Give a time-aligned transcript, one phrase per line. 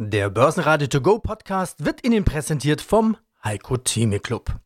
[0.00, 4.60] Der Börsenradio To Go Podcast wird Ihnen präsentiert vom Heiko Theme Club.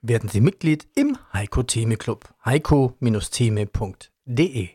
[0.00, 2.32] Werden Sie Mitglied im Heiko Theme Club.
[2.44, 4.68] heiko-theme.de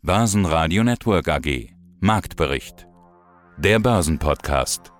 [0.00, 2.86] Börsenradio Network AG Marktbericht
[3.56, 4.92] Der Börsenpodcast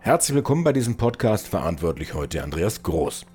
[0.00, 3.26] Herzlich willkommen bei diesem Podcast, verantwortlich heute Andreas Groß.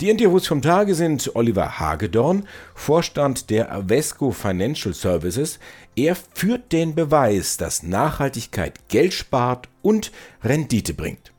[0.00, 5.58] Die Interviews vom Tage sind Oliver Hagedorn, Vorstand der Avesco Financial Services.
[5.94, 10.10] Er führt den Beweis, dass Nachhaltigkeit Geld spart und
[10.42, 11.32] Rendite bringt.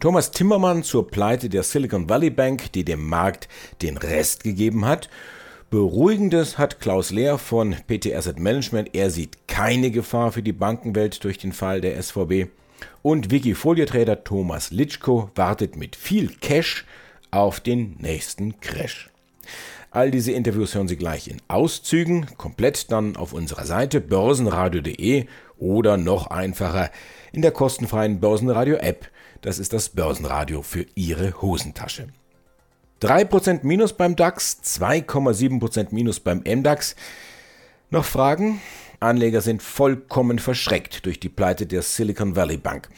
[0.00, 3.48] Thomas Timmermann zur Pleite der Silicon Valley Bank, die dem Markt
[3.80, 5.08] den Rest gegeben hat.
[5.70, 8.90] Beruhigendes hat Klaus Lehr von PT Asset Management.
[8.92, 12.50] Er sieht keine Gefahr für die Bankenwelt durch den Fall der SVB.
[13.00, 16.84] Und Wikifolio-Trader Thomas Litschko wartet mit viel Cash
[17.34, 19.10] auf den nächsten Crash.
[19.90, 25.26] All diese Interviews hören Sie gleich in Auszügen, komplett dann auf unserer Seite börsenradio.de
[25.58, 26.90] oder noch einfacher
[27.32, 29.08] in der kostenfreien Börsenradio-App.
[29.40, 32.08] Das ist das Börsenradio für Ihre Hosentasche.
[33.02, 36.96] 3% Minus beim DAX, 2,7% Minus beim MDAX.
[37.90, 38.60] Noch Fragen?
[39.00, 42.88] Anleger sind vollkommen verschreckt durch die Pleite der Silicon Valley Bank.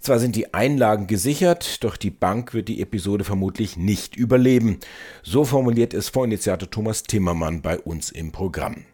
[0.00, 4.78] Zwar sind die Einlagen gesichert, doch die Bank wird die Episode vermutlich nicht überleben.
[5.22, 8.86] So formuliert es Vorinitiator Thomas Timmermann bei uns im Programm.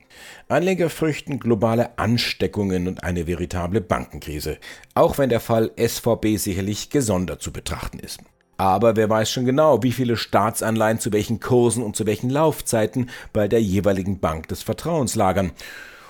[0.49, 4.59] Anleger fürchten globale Ansteckungen und eine veritable Bankenkrise,
[4.95, 8.21] auch wenn der Fall SVB sicherlich gesondert zu betrachten ist.
[8.57, 13.11] Aber wer weiß schon genau, wie viele Staatsanleihen zu welchen Kursen und zu welchen Laufzeiten
[13.33, 15.53] bei der jeweiligen Bank des Vertrauens lagern.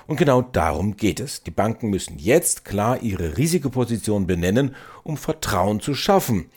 [0.06, 1.42] Und genau darum geht es.
[1.42, 6.50] Die Banken müssen jetzt klar ihre Risikoposition benennen, um Vertrauen zu schaffen.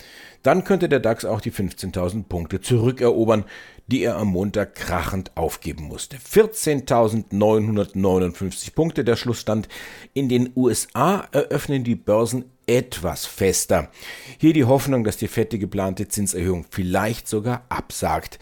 [0.43, 3.43] Dann könnte der DAX auch die 15.000 Punkte zurückerobern,
[3.87, 6.17] die er am Montag krachend aufgeben musste.
[6.17, 9.67] 14.959 Punkte der Schlussstand.
[10.13, 13.89] In den USA eröffnen die Börsen etwas fester.
[14.37, 18.39] Hier die Hoffnung, dass die fette geplante Zinserhöhung vielleicht sogar absagt.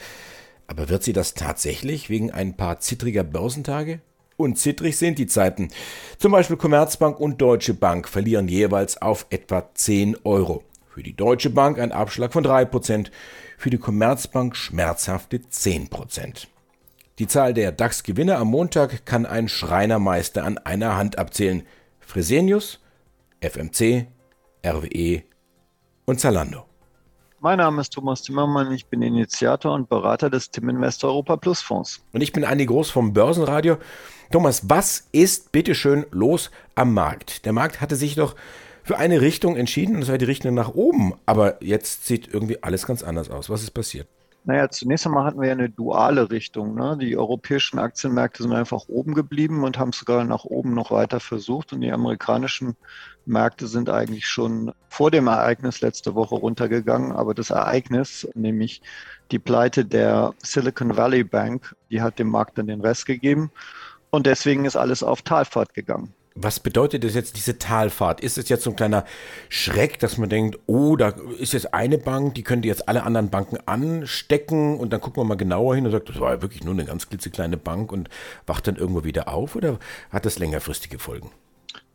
[0.68, 4.02] Aber wird sie das tatsächlich wegen ein paar zittriger Börsentage?
[4.38, 5.70] Und zittrig sind die Zeiten.
[6.20, 10.64] Zum Beispiel Commerzbank und Deutsche Bank verlieren jeweils auf etwa 10 Euro.
[10.94, 13.10] Für die Deutsche Bank ein Abschlag von 3%,
[13.58, 16.48] für die Commerzbank schmerzhafte 10%.
[17.18, 21.64] Die Zahl der DAX-Gewinner am Montag kann ein Schreinermeister an einer Hand abzählen.
[22.00, 22.80] Fresenius,
[23.42, 24.06] FMC,
[24.64, 25.24] RWE
[26.06, 26.67] und Zalando.
[27.40, 31.62] Mein Name ist Thomas Zimmermann, ich bin Initiator und Berater des Tim Invest Europa Plus
[31.62, 32.02] Fonds.
[32.12, 33.78] Und ich bin Andi Groß vom Börsenradio.
[34.32, 37.46] Thomas, was ist bitteschön los am Markt?
[37.46, 38.36] Der Markt hatte sich doch
[38.82, 41.14] für eine Richtung entschieden und das war die Richtung nach oben.
[41.28, 43.52] Aber jetzt sieht irgendwie alles ganz anders aus.
[43.52, 44.08] Was ist passiert?
[44.48, 46.74] Naja, zunächst einmal hatten wir ja eine duale Richtung.
[46.74, 46.98] Ne?
[47.02, 51.74] Die europäischen Aktienmärkte sind einfach oben geblieben und haben sogar nach oben noch weiter versucht.
[51.74, 52.78] Und die amerikanischen
[53.26, 57.12] Märkte sind eigentlich schon vor dem Ereignis letzte Woche runtergegangen.
[57.12, 58.82] Aber das Ereignis, nämlich
[59.32, 63.52] die Pleite der Silicon Valley Bank, die hat dem Markt dann den Rest gegeben.
[64.12, 66.14] Und deswegen ist alles auf Talfahrt gegangen.
[66.40, 68.22] Was bedeutet das jetzt, diese Talfahrt?
[68.22, 69.06] Ist es jetzt so ein kleiner
[69.50, 71.10] Schreck, dass man denkt, oh, da
[71.40, 75.26] ist jetzt eine Bank, die könnte jetzt alle anderen Banken anstecken und dann gucken wir
[75.26, 78.10] mal genauer hin und sagt, das war ja wirklich nur eine ganz klitzekleine Bank und
[78.46, 79.80] wacht dann irgendwo wieder auf oder
[80.12, 81.32] hat das längerfristige Folgen?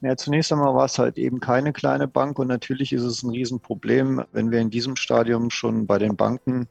[0.00, 3.30] Ja, zunächst einmal war es halt eben keine kleine Bank und natürlich ist es ein
[3.30, 6.66] Riesenproblem, wenn wir in diesem Stadium schon bei den Banken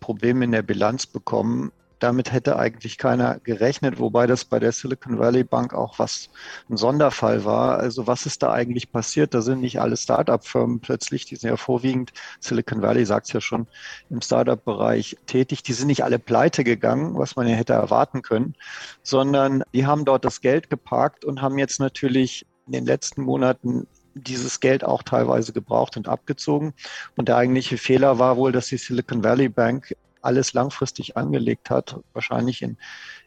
[0.00, 1.70] Probleme in der Bilanz bekommen,
[2.02, 6.30] damit hätte eigentlich keiner gerechnet, wobei das bei der Silicon Valley Bank auch was
[6.68, 7.78] ein Sonderfall war.
[7.78, 9.34] Also was ist da eigentlich passiert?
[9.34, 13.40] Da sind nicht alle Start-up-Firmen plötzlich, die sind ja vorwiegend, Silicon Valley sagt es ja
[13.40, 13.68] schon,
[14.10, 18.54] im Start-up-Bereich tätig, die sind nicht alle pleite gegangen, was man ja hätte erwarten können,
[19.02, 23.86] sondern die haben dort das Geld geparkt und haben jetzt natürlich in den letzten Monaten
[24.14, 26.74] dieses Geld auch teilweise gebraucht und abgezogen.
[27.16, 31.96] Und der eigentliche Fehler war wohl, dass die Silicon Valley Bank alles langfristig angelegt hat,
[32.12, 32.76] wahrscheinlich in,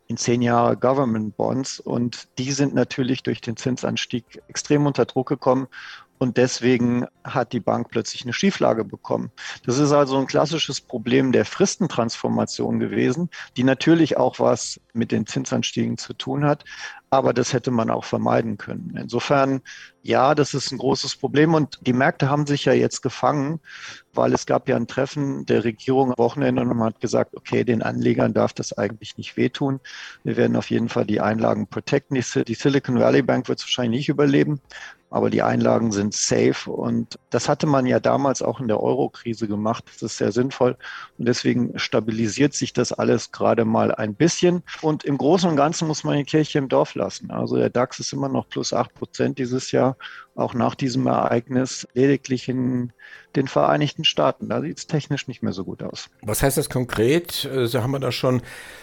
[0.08, 1.80] in zehn Jahre Government Bonds.
[1.80, 5.68] Und die sind natürlich durch den Zinsanstieg extrem unter Druck gekommen.
[6.18, 9.32] Und deswegen hat die Bank plötzlich eine Schieflage bekommen.
[9.66, 15.28] Das ist also ein klassisches Problem der Fristentransformation gewesen, die natürlich auch was mit den
[15.28, 16.64] Zinsanstiegen zu tun hat.
[17.09, 18.97] Aber das hätte man auch vermeiden können.
[18.99, 19.61] Insofern,
[20.02, 21.53] ja, das ist ein großes Problem.
[21.53, 23.59] Und die Märkte haben sich ja jetzt gefangen,
[24.13, 27.63] weil es gab ja ein Treffen der Regierung am Wochenende und man hat gesagt, okay,
[27.63, 29.79] den Anlegern darf das eigentlich nicht wehtun.
[30.23, 32.16] Wir werden auf jeden Fall die Einlagen protecten.
[32.16, 34.61] Die Silicon Valley Bank wird es wahrscheinlich nicht überleben,
[35.09, 36.72] aber die Einlagen sind safe.
[36.72, 39.85] Und das hatte man ja damals auch in der Euro-Krise gemacht.
[39.85, 40.78] Das ist sehr sinnvoll.
[41.17, 44.63] Und deswegen stabilisiert sich das alles gerade mal ein bisschen.
[44.81, 47.32] Und im Großen und Ganzen muss man die Kirche im Dorf nachlassen.
[47.32, 49.97] Also der DAX ist immer noch plus 8 Prozent dieses Jahr,
[50.36, 52.92] auch nach diesem Ereignis, lediglich in
[53.36, 54.50] den Vereinigten Staaten.
[54.50, 56.09] Da sieht es technisch nicht mehr so gut aus.
[56.22, 57.47] Was heißt das konkret?
[57.52, 58.42] Also haben wir da schon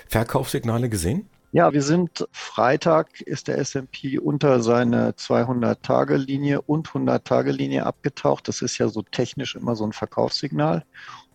[0.08, 1.28] Verkaufssignale gesehen?
[1.54, 8.48] Ja, wir sind Freitag ist der S&P unter seine 200-Tage-Linie und 100-Tage-Linie abgetaucht.
[8.48, 10.84] Das ist ja so technisch immer so ein Verkaufssignal.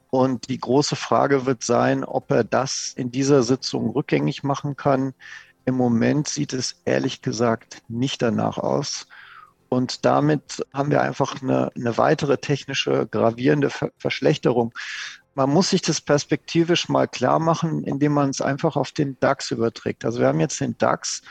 [0.09, 5.13] Und die große Frage wird sein, ob er das in dieser Sitzung rückgängig machen kann.
[5.67, 9.07] Im Moment sieht es ehrlich gesagt nicht danach aus.
[9.69, 14.73] Und damit haben wir einfach eine, eine weitere technische gravierende Ver Verschlechterung
[15.37, 19.51] man muss sich das perspektivisch mal klar machen, indem man es einfach auf den DAX
[19.51, 20.03] überträgt.
[20.03, 21.21] Also wir haben jetzt den DAX,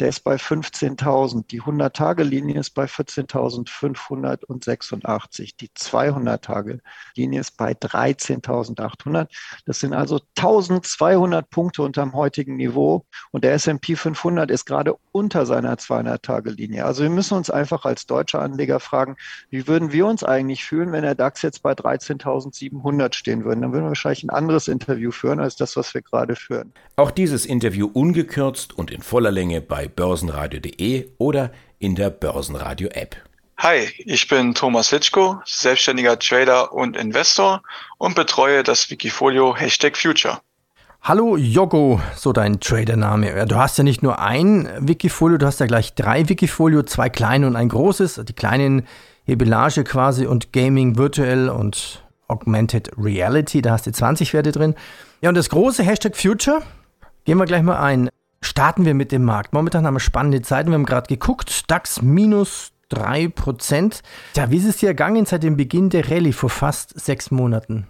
[0.00, 1.46] der ist bei 15.000.
[1.48, 5.56] Die 100-Tage-Linie ist bei 14.586.
[5.58, 9.26] Die 200-Tage-Linie ist bei 13.800.
[9.64, 13.06] Das sind also 1.200 Punkte unterm heutigen Niveau.
[13.30, 16.84] Und der S&P 500 ist gerade unter seiner 200-Tage-Linie.
[16.84, 19.16] Also wir müssen uns einfach als deutsche Anleger fragen,
[19.48, 23.62] wie würden wir uns eigentlich fühlen, wenn der DAX jetzt bei 13.700 stehen würde?
[23.62, 26.74] Dann würden wir wahrscheinlich ein anderes Interview führen als das, was wir gerade führen.
[26.96, 33.16] Auch dieses Interview ungekürzt und in voller Länge bei börsenradio.de oder in der Börsenradio-App.
[33.58, 37.62] Hi, ich bin Thomas Litschko, selbstständiger Trader und Investor
[37.98, 40.40] und betreue das Wikifolio Hashtag Future.
[41.00, 43.46] Hallo Yogo, so dein Tradername.
[43.46, 47.46] Du hast ja nicht nur ein Wikifolio, du hast ja gleich drei Wikifolio, zwei kleine
[47.46, 48.20] und ein großes.
[48.24, 48.86] Die kleinen
[49.24, 54.74] Hebelage quasi und Gaming virtuell und Augmented Reality, da hast du 20 Werte drin.
[55.20, 56.62] Ja, und das große Hashtag Future,
[57.24, 58.10] gehen wir gleich mal ein
[58.46, 59.52] starten wir mit dem Markt.
[59.52, 60.70] Momentan haben wir spannende Zeiten.
[60.70, 64.00] Wir haben gerade geguckt, DAX minus 3%.
[64.36, 67.86] Ja, wie ist es dir ergangen seit dem Beginn der Rallye vor fast sechs Monaten?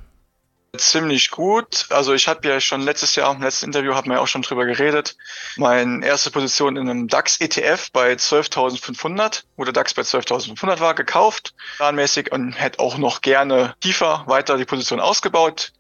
[0.78, 1.86] Ziemlich gut.
[1.90, 4.42] Also ich habe ja schon letztes Jahr, im letzten Interview haben wir ja auch schon
[4.42, 5.16] drüber geredet,
[5.56, 11.54] meine erste Position in einem DAX-ETF bei 12.500, wo der DAX bei 12.500 war, gekauft,
[11.76, 15.72] planmäßig und hätte auch noch gerne tiefer weiter die Position ausgebaut.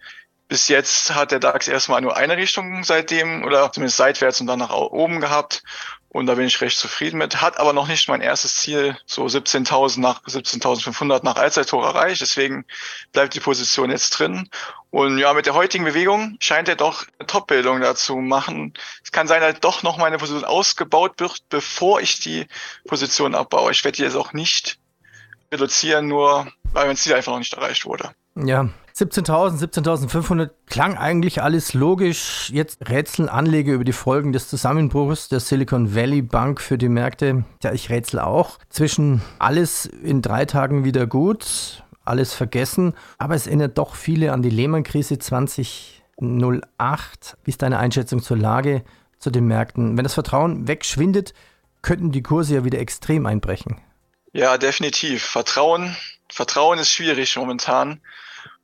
[0.48, 4.60] Bis jetzt hat der DAX erstmal nur eine Richtung seitdem oder zumindest seitwärts und dann
[4.60, 5.62] nach oben gehabt.
[6.08, 7.42] Und da bin ich recht zufrieden mit.
[7.42, 12.22] Hat aber noch nicht mein erstes Ziel, so 17.000 nach 17.500 nach Allzeithoch erreicht.
[12.22, 12.64] Deswegen
[13.12, 14.48] bleibt die Position jetzt drin.
[14.90, 18.72] Und ja, mit der heutigen Bewegung scheint er doch eine Top-Bildung dazu machen.
[19.04, 22.46] Es kann sein, dass doch noch meine Position ausgebaut wird, bevor ich die
[22.86, 23.72] Position abbaue.
[23.72, 24.78] Ich werde die jetzt auch nicht
[25.52, 28.14] reduzieren, nur weil mein Ziel einfach noch nicht erreicht wurde.
[28.36, 32.50] Ja, 17.000, 17.500 klang eigentlich alles logisch.
[32.50, 37.44] Jetzt rätseln Anleger über die Folgen des Zusammenbruchs der Silicon Valley Bank für die Märkte.
[37.62, 38.58] Ja, ich rätsel auch.
[38.70, 42.94] Zwischen alles in drei Tagen wieder gut, alles vergessen.
[43.18, 47.36] Aber es erinnert doch viele an die Lehman-Krise 2008.
[47.44, 48.82] Wie ist deine Einschätzung zur Lage,
[49.18, 49.98] zu den Märkten?
[49.98, 51.34] Wenn das Vertrauen wegschwindet,
[51.82, 53.78] könnten die Kurse ja wieder extrem einbrechen.
[54.32, 55.22] Ja, definitiv.
[55.22, 55.94] Vertrauen,
[56.30, 58.00] Vertrauen ist schwierig momentan.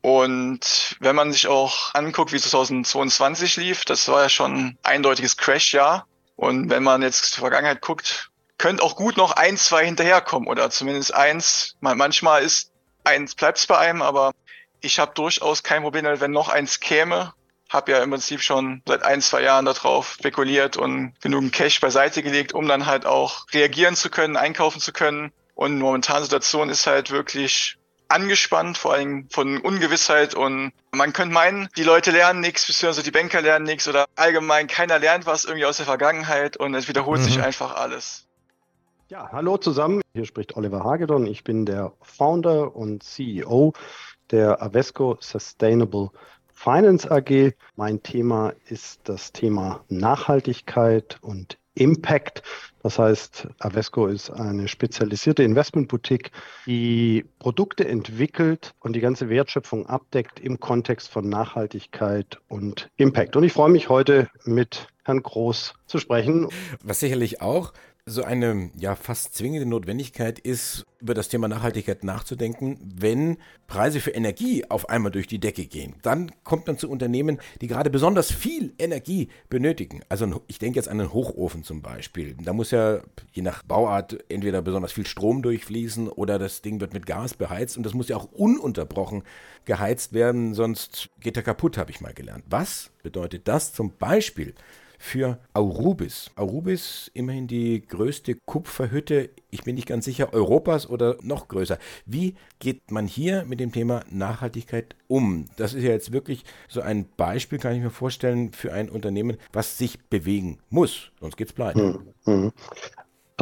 [0.02, 5.36] Und wenn man sich auch anguckt, wie 2022 lief, das war ja schon ein eindeutiges
[5.36, 6.06] Crash-Jahr.
[6.34, 10.70] Und wenn man jetzt zur Vergangenheit guckt, könnte auch gut noch ein, zwei hinterherkommen oder
[10.70, 11.76] zumindest eins.
[11.80, 12.72] Manchmal ist
[13.04, 14.32] eins bleibt es bei einem, aber
[14.80, 17.32] ich habe durchaus kein Problem, wenn noch eins käme.
[17.68, 22.22] Habe ja im Prinzip schon seit ein, zwei Jahren darauf spekuliert und genügend Cash beiseite
[22.22, 25.32] gelegt, um dann halt auch reagieren zu können, einkaufen zu können.
[25.54, 27.78] Und momentane Situation ist halt wirklich
[28.12, 33.10] angespannt, vor allem von Ungewissheit und man könnte meinen, die Leute lernen nichts, beziehungsweise die
[33.10, 37.20] Banker lernen nichts oder allgemein keiner lernt was irgendwie aus der Vergangenheit und es wiederholt
[37.20, 37.24] mhm.
[37.24, 38.26] sich einfach alles.
[39.08, 40.00] Ja, hallo zusammen.
[40.14, 41.26] Hier spricht Oliver Hagedorn.
[41.26, 43.74] Ich bin der Founder und CEO
[44.30, 46.10] der Avesco Sustainable
[46.52, 47.54] Finance AG.
[47.76, 52.42] Mein Thema ist das Thema Nachhaltigkeit und Impact.
[52.82, 56.32] Das heißt, Avesco ist eine spezialisierte Investmentboutique,
[56.66, 63.36] die Produkte entwickelt und die ganze Wertschöpfung abdeckt im Kontext von Nachhaltigkeit und Impact.
[63.36, 66.48] Und ich freue mich heute mit Herrn Groß zu sprechen.
[66.82, 67.72] Was sicherlich auch
[68.04, 74.10] so eine ja fast zwingende Notwendigkeit ist, über das Thema Nachhaltigkeit nachzudenken, wenn Preise für
[74.10, 75.94] Energie auf einmal durch die Decke gehen.
[76.02, 80.02] Dann kommt man zu Unternehmen, die gerade besonders viel Energie benötigen.
[80.08, 82.36] Also ich denke jetzt an einen Hochofen zum Beispiel.
[82.42, 86.94] Da muss ja je nach Bauart entweder besonders viel Strom durchfließen oder das Ding wird
[86.94, 89.22] mit Gas beheizt und das muss ja auch ununterbrochen
[89.64, 92.44] geheizt werden, sonst geht er kaputt, habe ich mal gelernt.
[92.48, 94.54] Was bedeutet das zum Beispiel
[95.02, 96.30] für Aurubis.
[96.36, 101.76] Aurubis, immerhin die größte Kupferhütte, ich bin nicht ganz sicher, Europas oder noch größer.
[102.06, 105.46] Wie geht man hier mit dem Thema Nachhaltigkeit um?
[105.56, 109.38] Das ist ja jetzt wirklich so ein Beispiel, kann ich mir vorstellen, für ein Unternehmen,
[109.52, 111.80] was sich bewegen muss, sonst geht es pleite.
[112.24, 112.52] Hm, hm.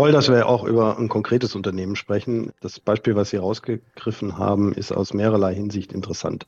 [0.00, 2.54] Toll, dass wir auch über ein konkretes Unternehmen sprechen.
[2.62, 6.46] Das Beispiel, was Sie rausgegriffen haben, ist aus mehrerlei Hinsicht interessant.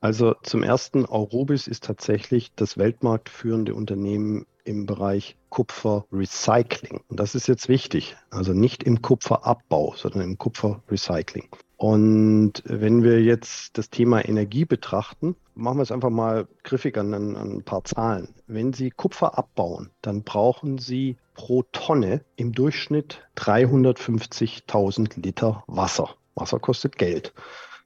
[0.00, 7.02] Also zum ersten, Aurobis ist tatsächlich das weltmarktführende Unternehmen im Bereich Kupferrecycling.
[7.08, 8.16] Und das ist jetzt wichtig.
[8.30, 11.48] Also nicht im Kupferabbau, sondern im Kupferrecycling.
[11.76, 17.12] Und wenn wir jetzt das Thema Energie betrachten, machen wir es einfach mal griffig an,
[17.12, 18.28] an, ein paar Zahlen.
[18.46, 26.14] Wenn Sie Kupfer abbauen, dann brauchen Sie pro Tonne im Durchschnitt 350.000 Liter Wasser.
[26.34, 27.34] Wasser kostet Geld.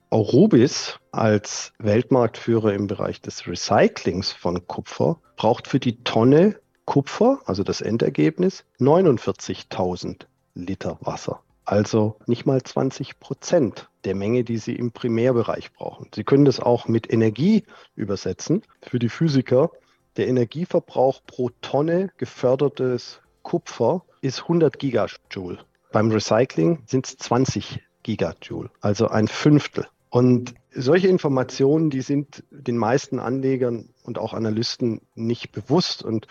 [0.09, 6.55] Aurubis als Weltmarktführer im Bereich des Recyclings von Kupfer braucht für die Tonne
[6.87, 10.25] Kupfer, also das Endergebnis, 49.000
[10.55, 16.09] Liter Wasser also nicht mal 20 Prozent der Menge, die Sie im Primärbereich brauchen.
[16.15, 17.63] Sie können das auch mit Energie
[17.95, 18.63] übersetzen.
[18.81, 19.71] Für die Physiker,
[20.15, 25.59] der Energieverbrauch pro Tonne gefördertes Kupfer ist 100 Gigajoule.
[25.91, 29.87] Beim Recycling sind es 20 Gigajoule, also ein Fünftel.
[30.09, 36.01] Und solche Informationen, die sind den meisten Anlegern und auch Analysten nicht bewusst.
[36.01, 36.27] Und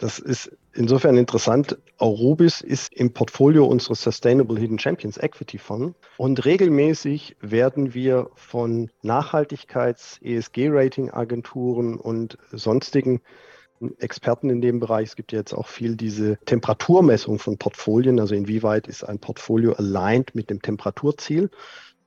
[0.00, 1.76] das ist insofern interessant.
[1.98, 8.90] Aurubis ist im Portfolio unseres Sustainable Hidden Champions Equity Fonds und regelmäßig werden wir von
[9.02, 13.20] Nachhaltigkeits-ESG-Rating-Agenturen und sonstigen
[13.98, 15.10] Experten in dem Bereich.
[15.10, 19.74] Es gibt ja jetzt auch viel diese Temperaturmessung von Portfolien, also inwieweit ist ein Portfolio
[19.74, 21.50] aligned mit dem Temperaturziel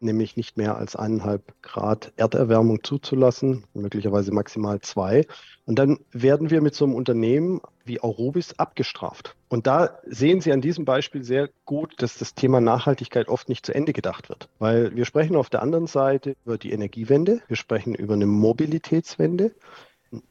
[0.03, 5.25] nämlich nicht mehr als eineinhalb Grad Erderwärmung zuzulassen, möglicherweise maximal zwei.
[5.65, 9.35] Und dann werden wir mit so einem Unternehmen wie Aurobis abgestraft.
[9.49, 13.65] Und da sehen Sie an diesem Beispiel sehr gut, dass das Thema Nachhaltigkeit oft nicht
[13.65, 14.49] zu Ende gedacht wird.
[14.59, 19.51] Weil wir sprechen auf der anderen Seite über die Energiewende, wir sprechen über eine Mobilitätswende.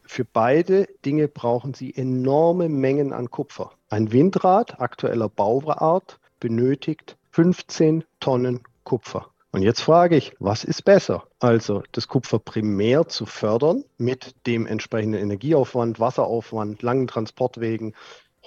[0.05, 3.73] Für beide Dinge brauchen Sie enorme Mengen an Kupfer.
[3.89, 9.32] Ein Windrad aktueller Bauart benötigt 15 Tonnen Kupfer.
[9.55, 11.25] Und jetzt frage ich, was ist besser?
[11.39, 17.95] Also das Kupfer primär zu fördern mit dem entsprechenden Energieaufwand, Wasseraufwand, langen Transportwegen,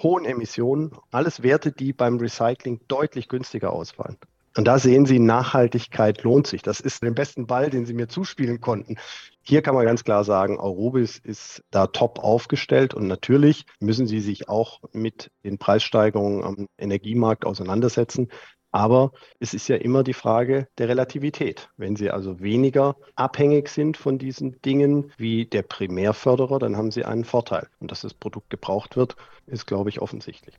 [0.01, 4.17] hohen Emissionen, alles Werte, die beim Recycling deutlich günstiger ausfallen.
[4.57, 6.61] Und da sehen Sie, Nachhaltigkeit lohnt sich.
[6.61, 8.95] Das ist der besten Ball, den Sie mir zuspielen konnten.
[9.41, 14.21] Hier kann man ganz klar sagen, Aurobis ist da top aufgestellt und natürlich müssen Sie
[14.21, 18.29] sich auch mit den Preissteigerungen am Energiemarkt auseinandersetzen.
[18.75, 21.69] Aber es ist ja immer die Frage der Relativität.
[21.77, 27.05] Wenn Sie also weniger abhängig sind von diesen Dingen wie der Primärförderer, dann haben Sie
[27.05, 27.69] einen Vorteil.
[27.79, 29.15] Und dass das Produkt gebraucht wird,
[29.47, 30.55] ist, glaube ich, offensichtlich.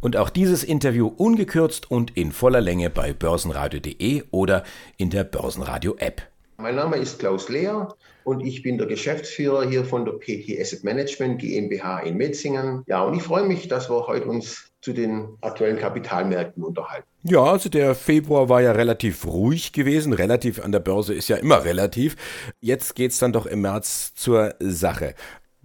[0.00, 4.62] Und auch dieses Interview ungekürzt und in voller Länge bei börsenradio.de oder
[4.96, 6.22] in der Börsenradio-App.
[6.58, 7.94] Mein Name ist Klaus Lehr
[8.24, 12.82] und ich bin der Geschäftsführer hier von der PT Asset Management GmbH in Metzingen.
[12.86, 17.06] Ja, und ich freue mich, dass wir heute uns zu den aktuellen Kapitalmärkten unterhalten.
[17.24, 20.14] Ja, also der Februar war ja relativ ruhig gewesen.
[20.14, 22.16] Relativ an der Börse ist ja immer relativ.
[22.60, 25.14] Jetzt geht es dann doch im März zur Sache.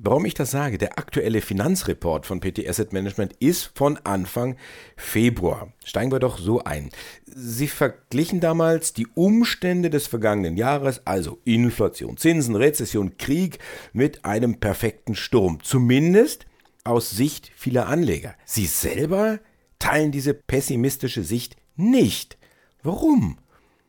[0.04, 4.56] Warum ich das sage, der aktuelle Finanzreport von PT Asset Management ist von Anfang
[4.98, 5.74] Februar.
[5.86, 6.90] Steigen wir doch so ein.
[7.28, 13.60] Sie verglichen damals die Umstände des vergangenen Jahres, also Inflation, Zinsen, Rezession, Krieg,
[13.94, 15.60] mit einem perfekten Sturm.
[15.62, 16.48] Zumindest
[16.84, 18.34] aus Sicht vieler Anleger.
[18.44, 19.40] Sie selber
[19.78, 22.40] teilen diese pessimistische Sicht nicht.
[22.82, 23.38] Warum?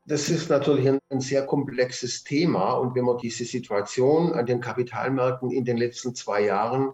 [0.05, 2.73] Das ist natürlich ein, ein, sehr komplexes Thema.
[2.73, 6.93] Und wenn man diese Situation an den Kapitalmärkten in den letzten zwei Jahren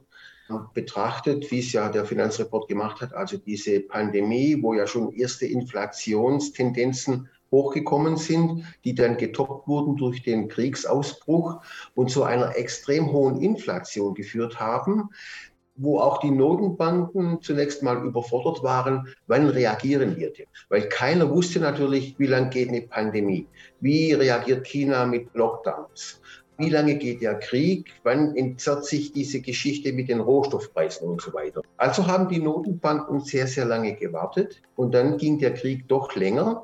[0.75, 5.47] betrachtet, wie es ja der Finanzreport gemacht hat, also diese Pandemie, wo ja schon erste
[5.47, 11.63] Inflationstendenzen hochgekommen sind, die dann getoppt wurden durch den Kriegsausbruch
[11.95, 15.11] und zu einer extrem hohen Inflation geführt haben,
[15.79, 20.47] wo auch die Notenbanken zunächst mal überfordert waren, wann reagieren wir denn?
[20.69, 23.47] Weil keiner wusste natürlich, wie lange geht eine Pandemie,
[23.81, 26.21] wie reagiert China mit Lockdowns,
[26.59, 31.33] wie lange geht der Krieg, wann entzerrt sich diese Geschichte mit den Rohstoffpreisen und so
[31.33, 31.63] weiter.
[31.77, 36.63] Also haben die Notenbanken sehr, sehr lange gewartet und dann ging der Krieg doch länger.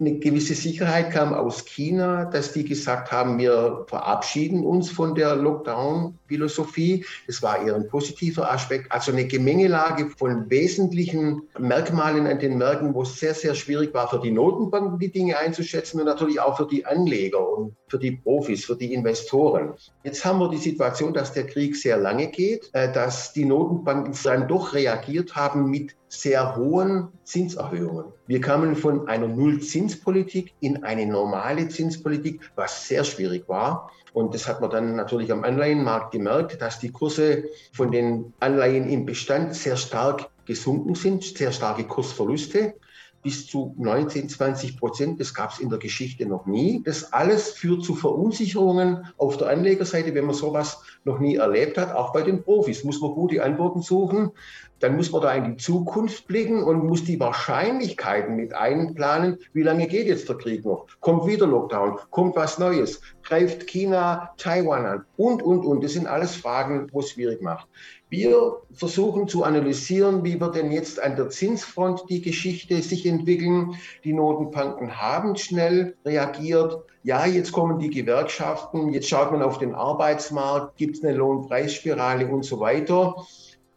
[0.00, 5.36] Eine gewisse Sicherheit kam aus China, dass die gesagt haben, wir verabschieden uns von der
[5.36, 7.04] Lockdown-Philosophie.
[7.26, 8.90] Das war eher ein positiver Aspekt.
[8.90, 14.08] Also eine Gemengelage von wesentlichen Merkmalen an den Märkten, wo es sehr, sehr schwierig war
[14.08, 18.12] für die Notenbanken, die Dinge einzuschätzen und natürlich auch für die Anleger und für die
[18.12, 19.74] Profis, für die Investoren.
[20.02, 24.14] Jetzt haben wir die Situation, dass der Krieg sehr lange geht, äh, dass die Notenbanken
[24.24, 28.12] dann doch reagiert haben mit sehr hohen Zinserhöhungen.
[28.26, 33.90] Wir kamen von einer Nullzinspolitik in eine normale Zinspolitik, was sehr schwierig war.
[34.12, 38.90] Und das hat man dann natürlich am Anleihenmarkt gemerkt, dass die Kurse von den Anleihen
[38.90, 42.74] im Bestand sehr stark gesunken sind, sehr starke Kursverluste
[43.22, 45.20] bis zu 19, 20 Prozent.
[45.20, 46.82] Das gab es in der Geschichte noch nie.
[46.84, 51.94] Das alles führt zu Verunsicherungen auf der Anlegerseite, wenn man sowas noch nie erlebt hat.
[51.94, 54.32] Auch bei den Profis muss man gute Antworten suchen.
[54.80, 59.38] Dann muss man da in die Zukunft blicken und muss die Wahrscheinlichkeiten mit einplanen.
[59.52, 60.86] Wie lange geht jetzt der Krieg noch?
[60.98, 61.98] Kommt wieder Lockdown?
[62.10, 63.00] Kommt was Neues?
[63.22, 65.04] Greift China Taiwan an?
[65.16, 65.82] Und, und, und.
[65.82, 67.68] Das sind alles Fragen, wo es schwierig macht.
[68.08, 73.74] Wir versuchen zu analysieren, wie wird denn jetzt an der Zinsfront die Geschichte sich entwickeln.
[74.04, 76.82] Die Notenbanken haben schnell reagiert.
[77.04, 82.26] Ja, jetzt kommen die Gewerkschaften, jetzt schaut man auf den Arbeitsmarkt, gibt es eine Lohnpreisspirale
[82.28, 83.16] und so weiter.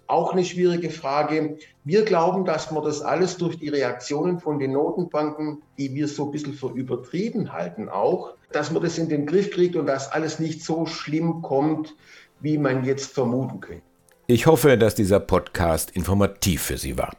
[0.07, 1.57] Auch eine schwierige Frage.
[1.83, 6.25] Wir glauben, dass man das alles durch die Reaktionen von den Notenbanken, die wir so
[6.25, 10.11] ein bisschen für übertrieben halten, auch, dass man das in den Griff kriegt und dass
[10.11, 11.95] alles nicht so schlimm kommt,
[12.39, 13.81] wie man jetzt vermuten könnte.
[14.27, 17.15] Ich hoffe, dass dieser Podcast informativ für Sie war.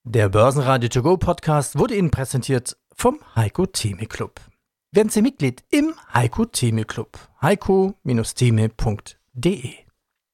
[0.05, 4.41] Der Börsenradio To Go Podcast wurde Ihnen präsentiert vom Heiko Theme Club.
[4.91, 7.17] Werden Sie Mitglied im Heiko Theme Club.
[7.43, 9.88] heiko-theme.de